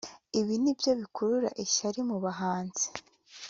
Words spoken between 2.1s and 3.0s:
bahanzi